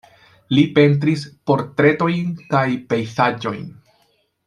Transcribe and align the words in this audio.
Li 0.57 0.63
pentris 0.77 1.25
portretojn 1.51 2.33
kaj 2.55 2.65
pejzaĝojn. 2.93 3.65